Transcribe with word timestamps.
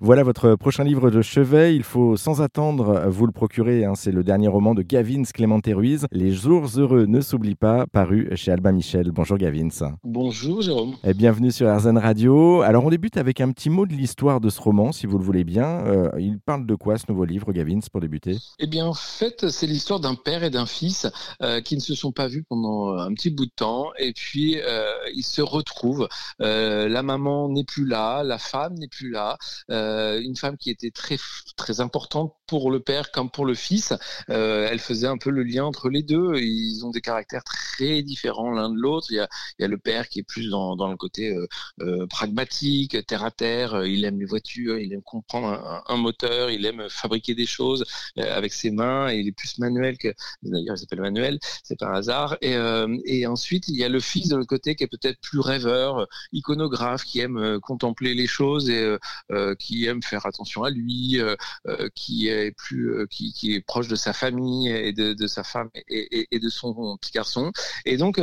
Voilà 0.00 0.22
votre 0.22 0.54
prochain 0.54 0.84
livre 0.84 1.10
de 1.10 1.22
chevet. 1.22 1.74
Il 1.74 1.82
faut 1.82 2.16
sans 2.16 2.40
attendre 2.40 3.08
vous 3.08 3.26
le 3.26 3.32
procurer. 3.32 3.84
Hein. 3.84 3.96
C'est 3.96 4.12
le 4.12 4.22
dernier 4.22 4.46
roman 4.46 4.72
de 4.76 4.82
Gavin 4.82 5.24
Clément 5.24 5.58
Ruiz, 5.66 6.06
Les 6.12 6.30
jours 6.30 6.68
heureux 6.76 7.06
ne 7.06 7.20
s'oublient 7.20 7.56
pas, 7.56 7.84
paru 7.88 8.30
chez 8.36 8.52
Albin 8.52 8.70
Michel. 8.70 9.10
Bonjour 9.10 9.38
Gavin. 9.38 9.70
Bonjour 10.04 10.62
Jérôme. 10.62 10.94
Et 11.02 11.14
bienvenue 11.14 11.50
sur 11.50 11.68
RZN 11.76 11.98
Radio. 11.98 12.62
Alors 12.62 12.84
on 12.84 12.90
débute 12.90 13.16
avec 13.16 13.40
un 13.40 13.50
petit 13.50 13.70
mot 13.70 13.86
de 13.86 13.92
l'histoire 13.92 14.40
de 14.40 14.50
ce 14.50 14.60
roman, 14.60 14.92
si 14.92 15.06
vous 15.06 15.18
le 15.18 15.24
voulez 15.24 15.42
bien. 15.42 15.84
Euh, 15.84 16.10
il 16.16 16.38
parle 16.38 16.64
de 16.64 16.76
quoi 16.76 16.96
ce 16.96 17.06
nouveau 17.08 17.24
livre, 17.24 17.52
Gavin, 17.52 17.80
pour 17.90 18.00
débuter? 18.00 18.36
Eh 18.60 18.68
bien 18.68 18.86
en 18.86 18.94
fait, 18.94 19.48
c'est 19.48 19.66
l'histoire 19.66 19.98
d'un 19.98 20.14
père 20.14 20.44
et 20.44 20.50
d'un 20.50 20.66
fils 20.66 21.08
euh, 21.42 21.60
qui 21.60 21.74
ne 21.74 21.80
se 21.80 21.96
sont 21.96 22.12
pas 22.12 22.28
vus 22.28 22.44
pendant 22.48 22.96
un 22.96 23.12
petit 23.14 23.30
bout 23.30 23.46
de 23.46 23.52
temps. 23.56 23.88
Et 23.98 24.12
puis 24.12 24.60
euh, 24.60 24.84
ils 25.12 25.24
se 25.24 25.42
retrouvent. 25.42 26.06
la 26.38 27.02
maman 27.02 27.48
n'est 27.48 27.64
plus 27.64 27.84
là, 27.84 28.22
la 28.22 28.38
femme 28.38 28.74
n'est 28.74 28.86
plus 28.86 29.10
là. 29.10 29.36
Euh, 29.88 30.20
une 30.20 30.36
femme 30.36 30.56
qui 30.56 30.70
était 30.70 30.90
très 30.90 31.18
très 31.56 31.80
importante 31.80 32.34
pour 32.46 32.70
le 32.70 32.80
père 32.80 33.10
comme 33.10 33.30
pour 33.30 33.46
le 33.46 33.54
fils. 33.54 33.92
Euh, 34.30 34.68
elle 34.70 34.78
faisait 34.78 35.06
un 35.06 35.18
peu 35.18 35.30
le 35.30 35.42
lien 35.42 35.64
entre 35.64 35.88
les 35.90 36.02
deux. 36.02 36.36
Ils 36.36 36.84
ont 36.84 36.90
des 36.90 37.00
caractères 37.00 37.44
très 37.44 38.02
différents 38.02 38.50
l'un 38.52 38.70
de 38.70 38.78
l'autre. 38.78 39.08
Il 39.10 39.16
y 39.16 39.64
a, 39.64 39.68
le 39.68 39.78
père 39.78 40.08
qui 40.08 40.20
est 40.20 40.22
plus 40.22 40.48
dans, 40.50 40.88
le 40.88 40.96
côté 40.96 41.36
euh, 41.80 42.06
pragmatique, 42.06 43.06
terre 43.06 43.24
à 43.24 43.30
terre. 43.30 43.84
Il 43.84 44.04
aime 44.04 44.18
les 44.18 44.26
voitures, 44.26 44.78
il 44.78 44.92
aime 44.92 45.02
comprendre 45.02 45.82
un, 45.86 45.96
moteur, 45.96 46.50
il 46.50 46.64
aime 46.64 46.86
fabriquer 46.88 47.34
des 47.34 47.46
choses 47.46 47.84
avec 48.16 48.52
ses 48.52 48.70
mains. 48.70 49.10
Il 49.12 49.28
est 49.28 49.32
plus 49.32 49.58
manuel 49.58 49.98
que 49.98 50.08
d'ailleurs 50.42 50.76
il 50.76 50.78
s'appelle 50.78 51.00
Manuel, 51.00 51.38
c'est 51.62 51.78
par 51.78 51.94
hasard. 51.94 52.36
Et, 52.40 52.56
et 53.04 53.26
ensuite 53.26 53.68
il 53.68 53.76
y 53.76 53.84
a 53.84 53.88
le 53.88 54.00
fils 54.00 54.28
de 54.28 54.36
l'autre 54.36 54.48
côté 54.48 54.74
qui 54.74 54.84
est 54.84 54.88
peut-être 54.88 55.20
plus 55.20 55.40
rêveur, 55.40 56.06
iconographe, 56.32 57.04
qui 57.04 57.20
aime 57.20 57.58
contempler 57.60 58.14
les 58.14 58.26
choses 58.26 58.70
et 58.70 58.96
qui 59.58 59.77
aime 59.86 60.02
faire 60.02 60.26
attention 60.26 60.64
à 60.64 60.70
lui, 60.70 61.20
euh, 61.20 61.36
euh, 61.66 61.88
qui 61.94 62.28
est 62.28 62.52
plus, 62.52 62.92
euh, 62.92 63.06
qui, 63.06 63.52
est 63.52 63.60
proche 63.60 63.88
de 63.88 63.96
sa 63.96 64.12
famille 64.12 64.68
et 64.68 64.92
de, 64.92 65.26
sa 65.26 65.42
femme 65.42 65.70
et, 65.88 66.38
de 66.38 66.48
son 66.48 66.96
petit 66.96 67.12
garçon. 67.12 67.52
Et 67.84 67.96
donc 67.96 68.20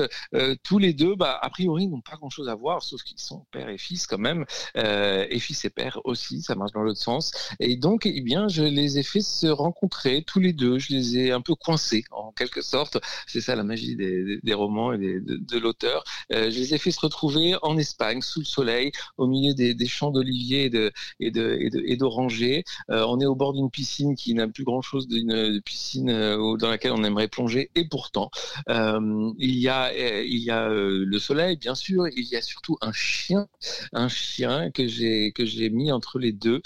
tous 0.63 0.77
les 0.77 0.93
deux, 0.93 1.15
bah, 1.15 1.37
a 1.41 1.49
priori, 1.49 1.87
n'ont 1.87 2.01
pas 2.01 2.15
grand-chose 2.17 2.49
à 2.49 2.55
voir, 2.55 2.83
sauf 2.83 3.01
qu'ils 3.03 3.19
sont 3.19 3.45
père 3.51 3.69
et 3.69 3.77
fils 3.77 4.07
quand 4.07 4.17
même, 4.17 4.45
et 4.75 5.39
fils 5.39 5.65
et 5.65 5.69
père 5.69 5.99
aussi, 6.03 6.41
ça 6.41 6.55
marche 6.55 6.71
dans 6.73 6.81
l'autre 6.81 7.01
sens. 7.01 7.31
Et 7.59 7.75
donc, 7.75 8.05
eh 8.05 8.21
bien, 8.21 8.47
je 8.47 8.63
les 8.63 8.99
ai 8.99 9.03
fait 9.03 9.21
se 9.21 9.47
rencontrer 9.47 10.23
tous 10.23 10.39
les 10.39 10.53
deux. 10.53 10.79
Je 10.79 10.93
les 10.93 11.17
ai 11.17 11.31
un 11.31 11.41
peu 11.41 11.55
coincés 11.55 12.03
en 12.11 12.31
quelque 12.31 12.61
sorte. 12.61 12.97
C'est 13.27 13.41
ça 13.41 13.55
la 13.55 13.63
magie 13.63 13.95
des, 13.95 14.53
romans 14.53 14.93
et 14.93 14.97
de, 14.97 15.57
l'auteur. 15.57 16.03
je 16.29 16.47
les 16.47 16.73
ai 16.73 16.77
fait 16.77 16.91
se 16.91 16.99
retrouver 16.99 17.55
en 17.61 17.77
Espagne, 17.77 18.21
sous 18.21 18.39
le 18.39 18.45
soleil, 18.45 18.91
au 19.17 19.27
milieu 19.27 19.53
des, 19.53 19.87
champs 19.87 20.11
d'oliviers 20.11 20.71
et 21.19 21.31
de 21.31 21.44
et 21.59 21.95
d'oranger. 21.97 22.63
Euh, 22.89 23.05
on 23.07 23.19
est 23.19 23.25
au 23.25 23.35
bord 23.35 23.53
d'une 23.53 23.69
piscine 23.69 24.15
qui 24.15 24.33
n'a 24.33 24.47
plus 24.47 24.63
grand-chose 24.63 25.07
d'une 25.07 25.61
piscine 25.61 26.09
euh, 26.09 26.57
dans 26.57 26.69
laquelle 26.69 26.91
on 26.91 27.03
aimerait 27.03 27.27
plonger, 27.27 27.69
et 27.75 27.87
pourtant, 27.87 28.29
euh, 28.69 29.31
il 29.37 29.55
y 29.55 29.69
a, 29.69 29.93
il 30.23 30.37
y 30.37 30.51
a 30.51 30.69
le 30.69 31.19
soleil, 31.19 31.57
bien 31.57 31.75
sûr, 31.75 32.07
il 32.07 32.25
y 32.25 32.35
a 32.35 32.41
surtout 32.41 32.77
un 32.81 32.91
chien, 32.91 33.47
un 33.93 34.07
chien 34.07 34.71
que 34.71 34.87
j'ai 34.87 35.31
que 35.31 35.45
j'ai 35.45 35.69
mis 35.69 35.91
entre 35.91 36.19
les 36.19 36.31
deux 36.31 36.61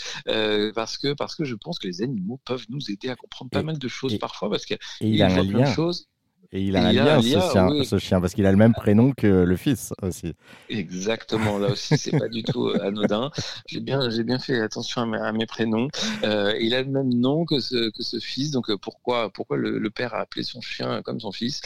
parce 0.73 0.97
que 0.97 1.13
parce 1.13 1.35
que 1.35 1.43
je 1.43 1.55
pense 1.55 1.79
que 1.79 1.87
les 1.87 2.01
animaux 2.01 2.39
peuvent 2.45 2.65
nous 2.69 2.91
aider 2.91 3.09
à 3.09 3.15
comprendre 3.15 3.51
pas 3.51 3.63
mal 3.63 3.77
de 3.77 3.87
choses 3.87 4.17
parfois 4.17 4.49
parce 4.49 4.65
qu'il 4.65 4.77
y 5.01 5.21
a, 5.21 5.27
plein 5.27 5.43
de 5.43 5.65
choses. 5.65 6.07
Et 6.51 6.63
il 6.63 6.75
a 6.75 6.87
un 6.87 6.91
lien, 6.91 7.21
ce, 7.83 7.99
chien, 7.99 8.19
parce 8.19 8.33
qu'il 8.33 8.47
a 8.47 8.51
le 8.51 8.57
même 8.57 8.73
prénom 8.73 9.13
que 9.13 9.27
le 9.27 9.55
fils 9.55 9.93
aussi. 10.01 10.33
Exactement, 10.69 11.59
là 11.59 11.69
aussi, 11.69 11.95
c'est 11.95 12.17
pas 12.17 12.27
du 12.27 12.41
tout 12.41 12.69
euh, 12.69 12.87
anodin. 12.87 13.29
J'ai 13.67 13.79
bien, 13.79 14.09
j'ai 14.09 14.23
bien 14.23 14.39
fait 14.39 14.59
attention 14.59 15.01
à 15.13 15.31
mes, 15.31 15.45
prénoms. 15.45 15.89
Euh, 16.23 16.57
il 16.59 16.73
a 16.73 16.81
le 16.81 16.89
même 16.89 17.13
nom 17.13 17.45
que 17.45 17.59
ce, 17.59 17.91
que 17.91 18.01
ce 18.01 18.17
fils, 18.17 18.49
donc 18.49 18.71
euh, 18.71 18.77
pourquoi, 18.77 19.29
pourquoi 19.29 19.57
le, 19.57 19.89
père 19.91 20.15
a 20.15 20.21
appelé 20.21 20.41
son 20.43 20.59
chien 20.59 21.03
comme 21.03 21.19
son 21.19 21.31
fils? 21.31 21.61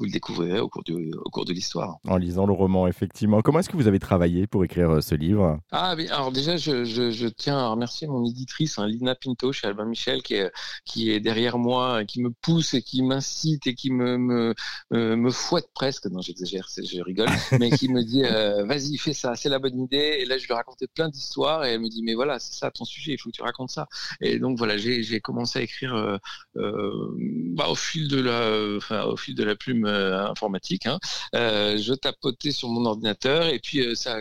Vous 0.00 0.06
le 0.06 0.10
découvrirez 0.10 0.58
au 0.58 0.68
cours, 0.68 0.82
du, 0.82 1.12
au 1.14 1.30
cours 1.30 1.44
de 1.44 1.52
l'histoire. 1.52 1.98
En 2.08 2.16
lisant 2.16 2.46
le 2.46 2.52
roman, 2.52 2.88
effectivement. 2.88 3.40
Comment 3.40 3.60
est-ce 3.60 3.68
que 3.68 3.76
vous 3.76 3.86
avez 3.86 4.00
travaillé 4.00 4.48
pour 4.48 4.64
écrire 4.64 5.00
ce 5.00 5.14
livre? 5.14 5.60
Ah, 5.70 5.94
oui, 5.96 6.08
alors 6.08 6.32
déjà, 6.32 6.56
je, 6.56 6.84
je, 6.84 7.26
tiens 7.28 7.58
à 7.58 7.68
remercier 7.68 8.08
mon 8.08 8.24
éditrice, 8.24 8.80
hein, 8.80 8.88
Lina 8.88 9.14
Pinto, 9.14 9.52
chez 9.52 9.68
Albin 9.68 9.84
Michel, 9.84 10.22
qui 10.22 10.34
est, 10.34 10.50
qui 10.84 11.10
est 11.12 11.20
derrière 11.20 11.56
moi, 11.56 12.04
qui 12.04 12.20
me 12.20 12.30
pousse 12.30 12.74
et 12.74 12.82
qui 12.82 13.02
m'incite 13.02 13.68
et 13.68 13.74
qui 13.74 13.92
me 13.92 14.23
me, 14.24 14.54
me 14.90 15.30
fouette 15.30 15.68
presque, 15.74 16.06
non 16.06 16.20
j'exagère, 16.20 16.66
je 16.76 17.00
rigole, 17.00 17.28
mais 17.58 17.70
qui 17.70 17.88
me 17.88 18.02
dit 18.02 18.24
euh, 18.24 18.64
vas-y 18.64 18.96
fais 18.96 19.12
ça, 19.12 19.34
c'est 19.34 19.48
la 19.48 19.58
bonne 19.58 19.78
idée. 19.78 20.18
Et 20.20 20.24
là 20.24 20.38
je 20.38 20.46
lui 20.46 20.54
racontais 20.54 20.86
plein 20.86 21.08
d'histoires 21.08 21.64
et 21.64 21.72
elle 21.72 21.80
me 21.80 21.88
dit 21.88 22.02
mais 22.02 22.14
voilà 22.14 22.38
c'est 22.38 22.54
ça 22.54 22.70
ton 22.70 22.84
sujet, 22.84 23.12
il 23.12 23.18
faut 23.18 23.30
que 23.30 23.36
tu 23.36 23.42
racontes 23.42 23.70
ça. 23.70 23.88
Et 24.20 24.38
donc 24.38 24.58
voilà 24.58 24.76
j'ai 24.76 25.20
commencé 25.20 25.58
à 25.58 25.62
écrire 25.62 25.94
euh, 25.94 26.16
euh, 26.56 27.14
bah, 27.54 27.68
au 27.68 27.74
fil 27.74 28.08
de 28.08 28.20
la, 28.20 28.76
enfin, 28.76 29.04
au 29.04 29.16
fil 29.16 29.34
de 29.34 29.44
la 29.44 29.56
plume 29.56 29.86
informatique. 29.86 30.86
Hein. 30.86 30.98
je 31.32 31.94
tapotais 31.94 32.52
sur 32.52 32.68
mon 32.68 32.84
ordinateur 32.86 33.46
et 33.46 33.58
puis 33.58 33.96
ça 33.96 34.18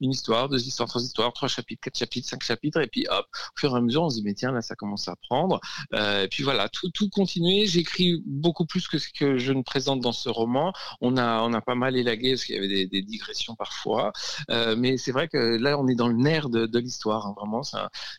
une 0.00 0.10
histoire, 0.10 0.48
deux 0.48 0.66
histoires, 0.66 0.88
trois 0.88 1.02
histoires, 1.02 1.32
trois 1.32 1.48
chapitres, 1.48 1.82
quatre 1.82 1.98
chapitres, 1.98 2.28
cinq 2.28 2.42
chapitres 2.42 2.80
et 2.80 2.86
puis 2.86 3.06
hop 3.08 3.26
au 3.56 3.60
fur 3.60 3.74
et 3.74 3.78
à 3.78 3.80
mesure 3.80 4.02
on 4.02 4.10
se 4.10 4.16
dit 4.16 4.22
mais 4.24 4.34
tiens 4.34 4.52
là 4.52 4.62
ça 4.62 4.74
commence 4.74 5.08
à 5.08 5.16
prendre. 5.16 5.60
et 5.92 6.28
puis 6.30 6.42
voilà 6.42 6.68
tout 6.68 6.90
tout 6.90 7.08
continuer. 7.08 7.66
J'écris 7.66 8.22
beaucoup 8.26 8.66
plus 8.66 8.88
que 8.88 8.98
ce 8.98 9.08
que 9.08 9.38
je 9.38 9.43
ne 9.52 9.62
présente 9.62 10.00
dans 10.00 10.12
ce 10.12 10.28
roman. 10.28 10.72
On 11.00 11.16
a, 11.16 11.42
on 11.42 11.52
a 11.52 11.60
pas 11.60 11.74
mal 11.74 11.96
élagué 11.96 12.32
parce 12.32 12.44
qu'il 12.44 12.56
y 12.56 12.58
avait 12.58 12.86
des, 12.86 13.02
digressions 13.02 13.54
parfois, 13.54 14.12
euh, 14.50 14.76
mais 14.76 14.96
c'est 14.96 15.12
vrai 15.12 15.28
que 15.28 15.36
là, 15.36 15.78
on 15.78 15.88
est 15.88 15.94
dans 15.94 16.08
le 16.08 16.16
nerf 16.16 16.48
de, 16.48 16.78
l'histoire. 16.78 17.26
Hein, 17.26 17.34
vraiment, 17.36 17.62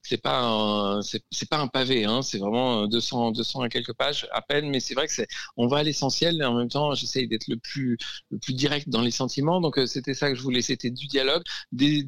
c'est 0.04 0.22
pas 0.22 1.00
c'est 1.02 1.50
pas 1.50 1.58
un 1.58 1.68
pavé. 1.68 2.06
Hein, 2.06 2.22
c'est 2.22 2.38
vraiment 2.38 2.88
200, 2.88 3.32
200 3.32 3.66
et 3.66 3.70
quelques 3.70 3.94
pages 3.94 4.28
à 4.32 4.42
peine, 4.42 4.70
mais 4.70 4.80
c'est 4.80 4.94
vrai 4.94 5.08
que 5.08 5.14
on 5.58 5.68
va 5.68 5.78
à 5.78 5.84
l'essentiel 5.84 6.44
en 6.44 6.56
même 6.56 6.70
temps, 6.70 6.94
j'essaye 6.96 7.28
d'être 7.28 7.48
le 7.48 7.58
plus, 7.58 7.98
le 8.32 8.38
plus 8.38 8.54
direct 8.54 8.90
dans 8.90 9.02
les 9.02 9.12
sentiments. 9.12 9.62
Donc 9.62 9.78
euh, 9.78 9.86
c'était 9.86 10.14
ça 10.14 10.30
que 10.30 10.36
je 10.36 10.42
voulais. 10.42 10.62
C'était 10.62 10.90
du 10.90 11.08
dialogue, 11.08 11.44
des, 11.72 12.06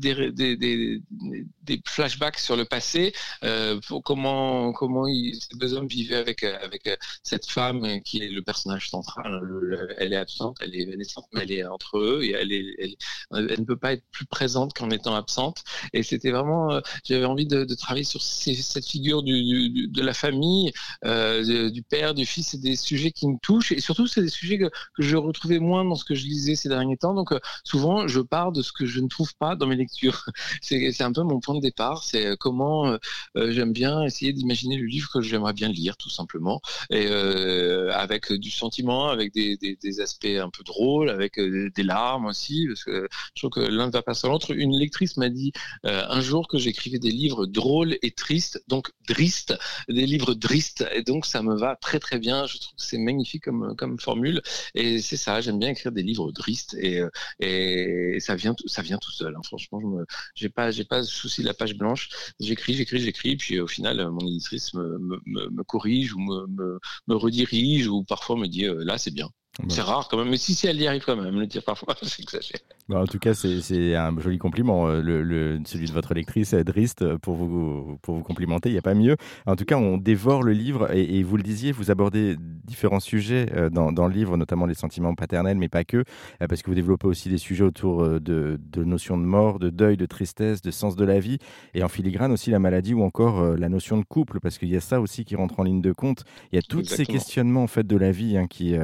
flashbacks 1.85 2.39
sur 2.39 2.55
le 2.55 2.66
passé, 2.66 3.13
euh, 3.44 3.79
pour 3.88 4.03
comment, 4.03 4.73
comment 4.73 5.05
ces 5.05 5.57
deux 5.57 5.73
hommes 5.73 5.88
vivaient 5.88 6.16
avec, 6.16 6.44
avec 6.44 6.89
cette 7.23 7.45
femme 7.45 8.01
qui 8.01 8.23
est 8.23 8.29
le 8.29 8.41
personnage 8.41 8.89
central 8.89 9.06
elle 9.97 10.13
est 10.13 10.18
absente, 10.18 10.57
elle 10.62 10.75
est 10.75 10.85
naissante, 10.97 11.25
mais 11.34 11.41
elle 11.44 11.51
est 11.51 11.66
entre 11.66 11.97
eux 11.97 12.23
et 12.23 12.31
elle, 12.31 12.50
ne 13.31 13.66
peut 13.66 13.78
pas 13.78 13.94
être 13.94 14.03
plus 14.12 14.25
présente 14.25 14.73
qu'en 14.73 14.90
étant 14.90 15.16
absente. 15.16 15.63
Et 15.94 16.03
c'était 16.03 16.31
vraiment, 16.31 16.72
euh, 16.72 16.81
j'avais 17.03 17.25
envie 17.25 17.46
de, 17.47 17.66
travailler 17.75 18.03
sur 18.03 18.22
cette 18.22 18.88
figure 18.88 19.23
de 19.23 20.01
la 20.01 20.13
famille, 20.13 20.72
euh, 21.06 21.69
du 21.69 21.84
père, 21.84 22.13
du 22.13 22.25
fils, 22.25 22.50
c'est 22.50 22.62
des 22.62 22.75
sujets 22.75 23.12
qui 23.12 23.28
me 23.28 23.38
touchent 23.41 23.72
et 23.72 23.81
surtout 23.81 24.07
c'est 24.07 24.22
des 24.22 24.29
sujets 24.29 24.57
que, 24.57 24.69
je 24.97 25.16
retrouvais 25.16 25.59
moins 25.59 25.85
dans 25.85 25.96
ce 25.96 26.06
que 26.06 26.16
je 26.16 26.25
lisais 26.25 26.56
ces 26.56 26.69
derniers 26.69 26.97
temps. 26.97 27.13
Donc 27.13 27.31
euh, 27.31 27.40
souvent 27.63 28.07
je 28.07 28.19
pars 28.19 28.51
de 28.51 28.62
ce 28.62 28.72
que 28.72 28.85
je 28.85 29.00
ne 29.00 29.07
trouve 29.07 29.34
pas 29.35 29.56
dans 29.56 29.67
mes 29.67 29.75
lectures. 29.75 30.25
c'est 30.62 31.01
un 31.01 31.12
peu 31.12 31.23
mon 31.23 31.40
point 31.40 31.56
de 31.56 31.62
départ, 31.62 32.03
c'est 32.03 32.35
comment 32.40 32.97
j'aime 33.35 33.73
bien 33.73 34.03
essayer 34.03 34.34
d'imaginer 34.34 34.78
le 34.78 34.85
livre 34.85 35.09
que 35.12 35.22
j'aimerais 35.22 35.53
bien 35.53 35.69
lire 35.69 35.97
tout 35.97 36.09
simplement 36.09 36.62
et 36.90 37.07
avec 37.07 38.31
du 38.34 38.51
sentiment 38.51 38.97
avec 39.06 39.34
des, 39.34 39.58
des, 39.58 40.02
aspects 40.02 40.25
un 40.25 40.50
peu 40.50 40.63
drôles, 40.63 41.09
avec 41.09 41.40
euh, 41.40 41.69
des 41.75 41.84
larmes 41.84 42.25
aussi, 42.25 42.68
parce 42.68 42.84
que 42.84 43.08
je 43.38 43.48
trouve 43.48 43.64
que 43.64 43.70
l'un 43.70 43.88
ne 43.88 43.92
va 43.92 44.02
pas 44.02 44.16
sans 44.16 44.30
l'autre. 44.30 44.52
Une 44.52 44.75
lectrice 44.75 45.16
m'a 45.18 45.30
dit 45.30 45.52
euh, 45.86 46.03
un 46.09 46.22
jour 46.22 46.48
que 46.48 46.58
j'écrivais 46.58 46.98
des 46.98 47.12
livres 47.12 47.46
drôles 47.46 47.98
et 48.02 48.12
tristes, 48.12 48.64
donc 48.68 48.90
dristes, 49.08 49.56
des 49.88 50.08
livres 50.08 50.34
dristes, 50.34 50.86
et 50.92 51.03
donc 51.03 51.25
ça 51.25 51.44
me 51.44 51.56
va 51.56 51.76
très 51.76 52.00
très 52.00 52.18
bien. 52.18 52.47
Je 52.47 52.58
trouve 52.58 52.76
que 52.76 52.84
c'est 52.84 52.97
magnifique 52.97 53.44
comme, 53.44 53.76
comme 53.76 54.00
formule, 54.00 54.42
et 54.74 55.00
c'est 55.00 55.18
ça, 55.18 55.40
j'aime 55.42 55.59
bien 55.59 55.70
écrire 55.70 55.92
des 55.92 56.02
livres 56.02 56.31
dristes, 56.31 56.76
et, 56.80 57.00
euh, 57.00 57.09
et 57.40 58.18
ça 58.20 58.36
vient 58.36 58.56
ça 58.66 58.81
vient 58.81 58.97
tout 58.97 59.12
seul. 59.12 59.36
Hein. 59.36 59.42
Franchement, 59.44 59.80
je 60.36 60.47
j'ai 60.47 60.50
pas 60.50 60.72
pas 60.90 61.03
souci 61.03 61.42
de 61.42 61.47
la 61.47 61.53
page 61.53 61.76
blanche. 61.76 62.09
J'écris, 62.40 62.74
j'écris, 62.74 63.00
j'écris, 63.00 63.36
puis 63.38 63.59
au 63.59 63.68
final, 63.68 64.09
mon 64.09 64.26
éditrice 64.28 64.73
me, 64.73 64.97
me, 64.97 65.50
me, 65.50 65.64
corrige 65.64 66.14
ou 66.14 66.20
me, 66.20 66.79
me, 67.08 67.16
redirige 67.16 67.88
ou 67.88 68.03
parfois 68.03 68.35
me 68.38 68.47
dit 68.47 68.66
là 68.67 68.97
c'est 68.97 69.11
bien. 69.14 69.29
C'est 69.70 69.82
rare 69.82 70.08
quand 70.08 70.17
même, 70.17 70.29
mais 70.29 70.38
si, 70.38 70.53
si 70.53 70.67
elle 70.67 70.79
y 70.79 70.88
arrive 70.88 71.03
quand 71.03 71.16
même, 71.16 71.40
le 71.40 71.47
dire 71.47 71.64
parfois, 71.64 71.96
j'exagère. 72.02 72.59
Bah, 72.89 73.01
en 73.01 73.05
tout 73.05 73.19
cas, 73.19 73.34
c'est 73.34 73.95
un 73.95 74.17
joli 74.17 74.37
compliment, 74.37 74.87
euh, 74.87 75.01
le, 75.01 75.59
celui 75.66 75.87
de 75.87 75.91
votre 75.91 76.13
lectrice 76.13 76.53
Drist, 76.53 77.01
euh, 77.01 77.17
pour 77.17 77.35
vous, 77.35 77.97
pour 78.01 78.16
vous 78.16 78.23
complimenter, 78.23 78.69
il 78.69 78.72
n'y 78.72 78.78
a 78.78 78.81
pas 78.81 78.93
mieux. 78.93 79.17
En 79.45 79.57
tout 79.57 79.66
cas, 79.66 79.75
on 79.75 79.97
dévore 79.97 80.41
le 80.41 80.53
livre, 80.53 80.89
et, 80.95 81.22
vous 81.22 81.35
le 81.35 81.43
disiez, 81.43 81.73
vous 81.73 81.91
abordez 81.91 82.37
différents 82.39 83.01
sujets 83.01 83.47
euh, 83.53 83.69
dans, 83.69 83.91
dans, 83.91 84.07
le 84.07 84.13
livre, 84.13 84.37
notamment 84.37 84.66
les 84.66 84.73
sentiments 84.73 85.16
paternels, 85.16 85.57
mais 85.57 85.67
pas 85.67 85.84
que, 85.84 86.05
parce 86.39 86.61
que 86.61 86.69
vous 86.69 86.75
développez 86.75 87.07
aussi 87.07 87.28
des 87.28 87.37
sujets 87.37 87.66
autour 87.66 88.07
de, 88.22 88.57
de 88.57 88.84
notions 88.85 89.17
de 89.17 89.25
mort, 89.25 89.59
de 89.59 89.69
deuil, 89.69 89.97
de 89.97 90.05
tristesse, 90.05 90.61
de 90.61 90.72
sens 90.72 90.95
de 90.95 91.03
la 91.03 91.19
vie, 91.19 91.39
et 91.73 91.84
en 91.84 91.89
filigrane 91.89 92.31
aussi 92.31 92.51
la 92.51 92.59
maladie 92.59 92.93
ou 92.93 93.03
encore 93.03 93.41
la 93.57 93.67
notion 93.67 93.97
de 93.97 94.05
couple, 94.05 94.39
parce 94.39 94.57
qu'il 94.57 94.69
y 94.69 94.78
a 94.78 94.81
ça 94.81 95.01
aussi 95.01 95.25
qui 95.25 95.35
rentre 95.35 95.59
en 95.59 95.63
ligne 95.63 95.81
de 95.81 95.91
compte. 95.91 96.23
Il 96.53 96.55
y 96.55 96.59
a 96.59 96.61
tous 96.61 96.85
ces 96.85 97.05
questionnements 97.05 97.63
en 97.63 97.67
fait 97.67 97.85
de 97.85 97.97
la 97.97 98.11
vie 98.11 98.37
hein, 98.37 98.47
qui, 98.47 98.75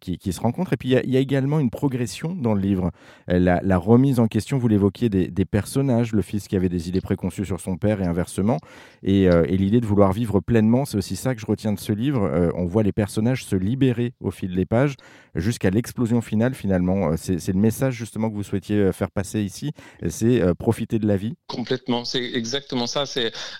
qui, 0.00 0.16
qui, 0.16 0.32
se 0.32 0.40
rencontrent, 0.40 0.72
et 0.72 0.76
puis 0.78 0.88
il 0.88 0.92
y, 0.92 0.96
a, 0.96 1.04
il 1.04 1.10
y 1.10 1.16
a 1.18 1.20
également 1.20 1.60
une 1.60 1.70
progression 1.70 2.34
dans 2.34 2.54
le 2.54 2.60
livre. 2.62 2.90
La, 3.26 3.78
remise 3.78 4.20
en 4.20 4.26
question, 4.26 4.58
vous 4.58 4.68
l'évoquiez, 4.68 5.08
des, 5.08 5.44
personnages, 5.44 6.12
le 6.12 6.22
fils 6.22 6.48
qui 6.48 6.56
avait 6.56 6.68
des 6.68 6.88
idées 6.88 7.00
préconçues 7.00 7.44
sur 7.44 7.60
son 7.60 7.76
père 7.76 8.00
et 8.00 8.06
inversement, 8.06 8.58
et, 9.02 9.24
et 9.24 9.56
l'idée 9.56 9.80
de 9.80 9.86
vouloir 9.86 10.12
vivre 10.12 10.40
pleinement, 10.40 10.84
c'est 10.84 10.96
aussi 10.96 11.16
ça 11.16 11.34
que 11.34 11.40
je 11.40 11.46
retiens 11.46 11.72
de 11.72 11.78
ce 11.78 11.92
livre. 11.92 12.52
on 12.54 12.64
voit 12.64 12.82
les 12.82 12.92
personnages 12.92 13.44
se 13.44 13.56
libérer 13.56 14.14
au 14.20 14.30
fil 14.30 14.54
des 14.54 14.64
pages 14.64 14.94
jusqu'à 15.34 15.70
l'explosion 15.70 16.20
finale 16.20 16.54
finalement. 16.54 17.16
C'est 17.16 17.48
le 17.48 17.60
message 17.60 17.94
justement 17.94 18.30
que 18.30 18.34
vous 18.34 18.42
souhaitiez 18.42 18.92
faire 18.92 19.10
passer 19.10 19.42
ici, 19.42 19.72
c'est 20.08 20.42
profiter 20.54 20.98
de 20.98 21.06
la 21.06 21.16
vie. 21.16 21.34
Complètement, 21.46 22.04
c'est 22.04 22.22
exactement 22.22 22.86
ça. 22.86 23.04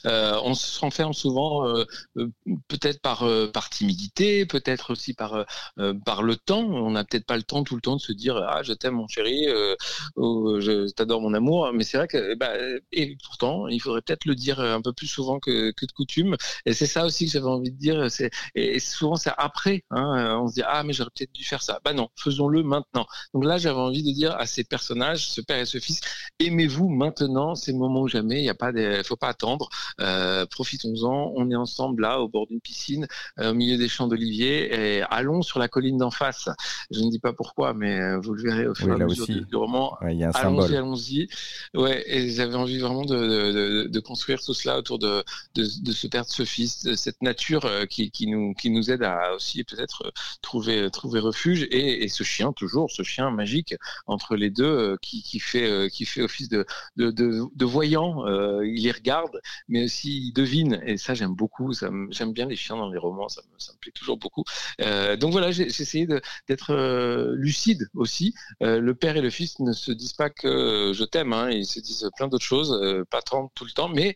On 0.04 0.54
se 0.54 0.80
renferme 0.80 1.12
souvent, 1.12 1.64
peut-être 2.68 3.00
par 3.00 3.24
par 3.52 3.70
timidité, 3.70 4.46
peut-être 4.46 4.92
aussi 4.92 5.14
par 5.14 5.44
par 6.04 6.22
le 6.22 6.36
temps. 6.36 6.64
On 6.64 6.90
n'a 6.90 7.04
peut-être 7.04 7.26
pas 7.26 7.36
le 7.36 7.42
temps 7.42 7.64
tout 7.64 7.74
le 7.74 7.80
temps 7.80 7.96
de 7.96 8.00
se 8.00 8.12
dire 8.12 8.36
ah 8.36 8.62
je 8.62 8.72
t'aime 8.72 8.94
mon 8.94 9.08
chéri, 9.08 9.46
oh, 10.16 10.60
je 10.60 10.90
t'adore 10.92 11.20
mon 11.20 11.34
amour. 11.34 11.70
Mais 11.72 11.84
c'est 11.84 11.98
vrai 11.98 12.08
que 12.08 12.34
bah, 12.34 12.52
et 12.92 13.16
pourtant 13.24 13.68
il 13.68 13.80
faudrait 13.80 14.02
peut-être 14.02 14.24
le 14.24 14.34
dire 14.34 14.60
un 14.60 14.82
peu 14.82 14.92
plus 14.92 15.06
souvent 15.06 15.38
que, 15.38 15.72
que 15.72 15.86
de 15.86 15.92
coutume. 15.92 16.36
Et 16.66 16.72
c'est 16.72 16.86
ça 16.86 17.04
aussi 17.06 17.26
que 17.26 17.32
j'avais 17.32 17.46
envie 17.46 17.70
de 17.70 17.78
dire. 17.78 18.10
C'est 18.10 18.30
et 18.54 18.78
souvent 18.80 19.16
c'est 19.16 19.32
après. 19.36 19.84
Hein, 19.90 20.38
on 20.40 20.48
se 20.48 20.54
dit 20.54 20.62
ah 20.66 20.82
mais 20.84 20.92
j'aurais 20.92 21.10
peut-être 21.14 21.32
dû 21.32 21.44
faire 21.44 21.62
ça. 21.62 21.80
Bah 21.84 21.92
non, 21.92 22.08
faisons-le 22.16 22.62
maintenant. 22.62 23.06
Donc 23.34 23.44
là 23.44 23.58
j'avais 23.58 23.78
envie 23.78 24.02
de 24.02 24.12
dire 24.12 24.34
à 24.36 24.46
ces 24.46 24.64
personnages, 24.64 25.28
ce 25.28 25.40
père 25.40 25.58
et 25.58 25.66
ce 25.66 25.78
fils, 25.78 26.00
aimez-vous 26.40 26.88
maintenant. 26.88 27.54
C'est 27.54 27.72
le 27.72 27.78
moment 27.78 28.02
ou 28.02 28.08
jamais? 28.08 28.38
Il 28.38 28.44
y 28.44 28.50
a 28.50 28.54
pas 28.54 28.72
de, 28.72 29.02
faut 29.04 29.16
pas 29.16 29.28
attendre. 29.28 29.68
Euh, 30.00 30.46
profitons-en. 30.46 31.32
On 31.36 31.50
est 31.50 31.56
ensemble 31.56 32.02
là 32.02 32.20
au 32.20 32.28
bord 32.28 32.46
d'une 32.46 32.60
piscine, 32.60 33.06
euh, 33.38 33.50
au 33.50 33.54
milieu 33.54 33.76
des 33.76 33.88
champs 33.88 34.08
d'olivier 34.08 34.98
et 34.98 35.02
allons 35.10 35.42
sur 35.42 35.58
la 35.58 35.68
colline 35.68 35.98
d'en 35.98 36.10
face. 36.10 36.48
Je 36.90 37.00
ne 37.00 37.10
dis 37.10 37.18
pas 37.18 37.32
pourquoi, 37.32 37.74
mais 37.74 38.00
euh, 38.00 38.18
vous 38.18 38.34
le 38.34 38.42
verrez 38.42 38.66
au 38.66 38.74
fur 38.74 38.88
et 38.88 39.02
à 39.02 39.06
mesure 39.06 39.26
du, 39.40 39.56
roman. 39.56 39.96
allons-y, 40.34 40.76
allons-y. 40.76 41.28
Ouais, 41.74 42.04
et 42.06 42.30
j'avais 42.30 42.54
envie 42.54 42.78
vraiment 42.78 43.04
de, 43.04 43.16
de, 43.16 43.88
de, 43.88 44.00
construire 44.00 44.40
tout 44.40 44.54
cela 44.54 44.78
autour 44.78 44.98
de, 44.98 45.24
de, 45.54 45.64
de 45.82 45.92
ce 45.92 46.06
père, 46.06 46.24
de 46.24 46.30
ce 46.30 46.44
fils, 46.44 46.84
de 46.84 46.94
cette 46.94 47.20
nature 47.22 47.68
qui, 47.88 48.10
qui 48.10 48.26
nous 48.26 48.54
qui 48.54 48.70
nous 48.70 48.90
aide 48.90 49.02
à 49.02 49.34
aussi 49.34 49.64
peut-être 49.64 50.12
trouver 50.42 50.90
trouver 50.90 51.20
refuge 51.20 51.62
et, 51.70 52.04
et, 52.04 52.08
ce 52.08 52.24
chien 52.24 52.52
toujours, 52.52 52.90
ce 52.90 53.02
chien 53.02 53.30
magique 53.30 53.74
entre 54.06 54.36
les 54.36 54.50
deux 54.50 54.96
qui, 55.02 55.22
qui 55.22 55.40
fait 55.40 55.88
qui 55.90 56.04
fait 56.04 56.22
office 56.22 56.48
de 56.48 56.66
de, 56.96 57.64
voyant. 57.64 58.24
il 58.62 58.82
les 58.82 58.92
regarde, 58.92 59.40
mais 59.68 59.84
aussi 59.84 60.28
il 60.28 60.32
devine. 60.32 60.80
Et 60.84 60.96
ça 60.96 61.14
j'aime 61.14 61.34
beaucoup. 61.34 61.72
J'aime 61.72 62.32
bien 62.32 62.46
les 62.46 62.56
chiens 62.56 62.76
dans 62.76 62.90
les 62.90 62.98
romans. 62.98 63.28
Ça 63.28 63.42
me, 63.42 63.58
ça 63.58 63.72
me 63.72 63.78
plaît 63.78 63.92
toujours 63.92 64.18
beaucoup. 64.18 64.44
Euh, 64.80 65.16
donc 65.16 65.32
voilà, 65.32 65.50
j'ai 65.50 65.64
essayé 65.64 66.06
d'être 66.06 66.70
euh, 66.70 67.34
lucide 67.36 67.88
aussi. 67.94 68.34
Euh, 68.62 68.80
le 68.80 68.94
père 68.94 69.16
et 69.16 69.20
le 69.20 69.27
fils 69.30 69.58
ne 69.60 69.72
se 69.72 69.92
disent 69.92 70.12
pas 70.12 70.30
que 70.30 70.92
je 70.94 71.04
t'aime. 71.04 71.32
Hein, 71.32 71.50
ils 71.50 71.66
se 71.66 71.80
disent 71.80 72.08
plein 72.16 72.28
d'autres 72.28 72.44
choses, 72.44 72.78
pas 73.10 73.22
tant 73.22 73.50
tout 73.54 73.64
le 73.64 73.70
temps, 73.70 73.88
mais 73.88 74.14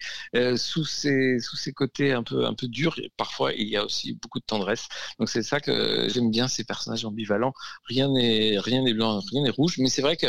sous 0.56 0.84
ces 0.84 1.38
sous 1.40 1.56
ces 1.56 1.72
côtés 1.72 2.12
un 2.12 2.22
peu 2.22 2.68
durs, 2.68 2.96
parfois 3.16 3.52
il 3.52 3.68
y 3.68 3.76
a 3.76 3.84
aussi 3.84 4.14
beaucoup 4.14 4.40
de 4.40 4.44
tendresse. 4.44 4.88
Donc 5.18 5.28
c'est 5.28 5.42
ça 5.42 5.60
que 5.60 6.08
j'aime 6.08 6.30
bien 6.30 6.48
ces 6.48 6.64
personnages 6.64 7.04
ambivalents. 7.04 7.52
Rien 7.84 8.08
n'est 8.08 8.58
blanc, 8.94 9.20
rien 9.30 9.42
n'est 9.42 9.50
rouge. 9.50 9.76
Mais 9.78 9.88
c'est 9.88 10.02
vrai 10.02 10.16
que 10.16 10.26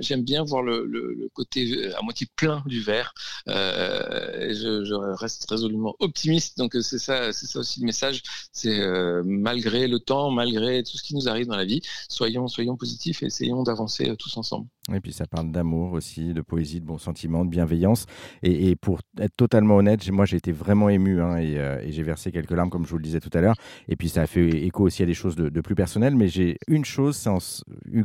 j'aime 0.00 0.22
bien 0.22 0.44
voir 0.44 0.62
le, 0.62 1.28
côté 1.34 1.92
à 1.94 2.02
moitié 2.02 2.26
plein 2.36 2.62
du 2.66 2.80
verre. 2.80 3.12
Je, 3.46 4.84
je, 4.84 4.94
reste 4.94 5.48
résolument 5.50 5.94
optimiste. 5.98 6.58
Donc 6.58 6.76
c'est 6.80 6.98
ça, 6.98 7.28
aussi 7.28 7.80
le 7.80 7.86
message. 7.86 8.22
C'est 8.52 8.80
euh, 8.80 9.22
malgré 9.24 9.88
le 9.88 9.98
temps, 9.98 10.30
malgré 10.30 10.82
tout 10.82 10.96
ce 10.96 11.02
qui 11.02 11.14
nous 11.14 11.28
arrive 11.28 11.46
dans 11.46 11.56
la 11.56 11.64
vie, 11.64 11.80
soyons, 12.08 12.48
soyons 12.48 12.76
positifs 12.76 13.22
et 13.22 13.26
essayons 13.26 13.62
d'avancer 13.62 13.87
euh, 14.08 14.16
tous 14.16 14.36
ensemble. 14.36 14.68
Et 14.94 15.00
puis 15.00 15.12
ça 15.12 15.26
parle 15.26 15.50
d'amour 15.50 15.92
aussi, 15.92 16.32
de 16.32 16.40
poésie, 16.40 16.80
de 16.80 16.86
bons 16.86 16.98
sentiments, 16.98 17.44
de 17.44 17.50
bienveillance. 17.50 18.06
Et, 18.42 18.76
pour 18.76 19.00
être 19.18 19.36
totalement 19.36 19.76
honnête, 19.76 20.08
moi 20.10 20.24
j'ai 20.24 20.36
été 20.36 20.52
vraiment 20.52 20.88
ému 20.88 21.20
hein, 21.20 21.36
euh, 21.38 21.80
et, 21.82 21.92
j'ai 21.92 22.02
versé 22.02 22.30
quelques 22.30 22.50
larmes 22.52 22.70
comme 22.70 22.84
je 22.84 22.90
vous 22.90 22.98
le 22.98 23.02
disais 23.02 23.20
tout 23.20 23.30
à 23.32 23.40
l'heure. 23.40 23.56
Et 23.88 23.96
puis 23.96 24.08
ça 24.08 24.22
a 24.22 24.26
fait 24.26 24.48
écho 24.48 24.84
aussi 24.84 25.02
à 25.02 25.06
des 25.06 25.14
choses 25.14 25.36
de, 25.36 25.60
plus 25.60 25.74
personnelles. 25.74 26.14
Mais 26.14 26.28
j'ai 26.28 26.58
une 26.68 26.84
chose, 26.84 27.16
c'est 27.16 27.30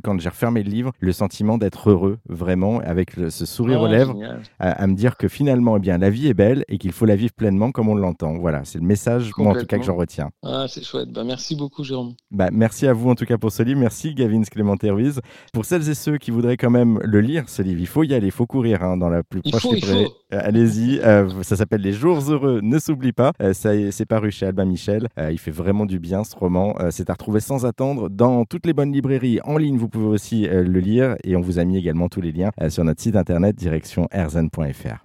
quand 0.03 0.19
j'ai 0.19 0.29
refermé 0.29 0.63
le 0.63 0.69
livre, 0.69 0.91
le 0.99 1.11
sentiment 1.11 1.57
d'être 1.57 1.89
heureux 1.89 2.17
vraiment, 2.27 2.79
avec 2.79 3.11
ce 3.29 3.45
sourire 3.45 3.81
aux 3.81 3.87
oh, 3.87 3.91
lèvres, 3.91 4.17
à, 4.59 4.87
me 4.87 4.95
dire 4.95 5.17
que 5.17 5.27
finalement, 5.27 5.77
eh 5.77 5.79
bien, 5.79 5.97
la 5.97 6.09
vie 6.09 6.27
est 6.27 6.33
belle 6.33 6.65
et 6.67 6.77
qu'il 6.77 6.91
faut 6.91 7.05
la 7.05 7.15
vivre 7.15 7.33
pleinement 7.33 7.71
comme 7.71 7.89
on 7.89 7.95
l'entend. 7.95 8.37
Voilà, 8.37 8.63
c'est 8.65 8.79
le 8.79 8.85
message, 8.85 9.31
moi 9.37 9.53
en 9.53 9.59
tout 9.59 9.65
cas, 9.65 9.77
que 9.77 9.85
j'en 9.85 9.95
retiens. 9.95 10.31
Ah, 10.43 10.65
c'est 10.67 10.83
chouette. 10.83 11.09
Bah, 11.11 11.23
merci 11.23 11.55
beaucoup, 11.55 11.83
Jérôme. 11.83 12.13
Bah, 12.31 12.49
merci 12.51 12.87
à 12.87 12.93
vous 12.93 13.09
en 13.09 13.15
tout 13.15 13.25
cas 13.25 13.37
pour 13.37 13.51
ce 13.51 13.63
livre. 13.63 13.79
Merci, 13.79 14.13
Gavin 14.13 14.41
Clémenté 14.43 14.89
Ruiz. 14.89 15.21
Pour 15.53 15.65
celles 15.65 15.87
et 15.89 15.93
ceux 15.93 16.17
qui 16.17 16.31
voudraient 16.31 16.57
quand 16.57 16.69
même 16.73 16.99
le 17.03 17.21
lire, 17.21 17.47
ce 17.47 17.61
livre, 17.61 17.79
il 17.79 17.87
faut 17.87 18.03
y 18.03 18.13
aller, 18.13 18.27
il 18.27 18.31
faut 18.31 18.47
courir 18.47 18.83
hein, 18.83 18.97
dans 18.97 19.09
la 19.09 19.23
plus 19.23 19.41
proche 19.41 19.65
euh, 19.65 20.07
Allez-y. 20.31 20.99
Euh, 20.99 21.29
ça 21.43 21.55
s'appelle 21.55 21.81
Les 21.81 21.93
Jours 21.93 22.19
Heureux, 22.29 22.59
ne 22.61 22.79
s'oublie 22.79 23.13
pas. 23.13 23.31
Euh, 23.41 23.53
ça 23.53 23.71
c'est 23.91 24.05
paru 24.05 24.31
chez 24.31 24.47
Albin 24.47 24.65
Michel. 24.65 25.07
il 25.31 25.37
fait 25.37 25.51
vraiment 25.51 25.85
du 25.85 25.99
bien 25.99 26.23
ce 26.23 26.35
roman. 26.35 26.75
c'est 26.89 27.09
à 27.09 27.13
retrouver 27.13 27.39
sans 27.39 27.65
attendre 27.65 28.09
dans 28.09 28.43
toutes 28.45 28.65
les 28.65 28.73
bonnes 28.73 28.91
librairies. 28.91 29.39
En 29.45 29.57
ligne, 29.57 29.77
vous 29.77 29.87
pouvez 29.87 30.07
aussi 30.07 30.47
le 30.47 30.79
lire. 30.79 31.15
Et 31.23 31.35
on 31.35 31.41
vous 31.41 31.59
a 31.59 31.63
mis 31.63 31.77
également 31.77 32.09
tous 32.09 32.21
les 32.21 32.31
liens 32.31 32.49
sur 32.69 32.83
notre 32.83 33.01
site 33.01 33.15
internet 33.15 33.55
direction 33.55 34.07
erzen.fr. 34.11 34.97